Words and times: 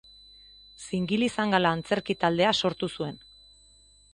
Zingili-Zangala 0.87 1.73
Antzerki 1.81 2.15
Taldea 2.25 2.55
sortu 2.63 2.91
zuen. 2.99 3.21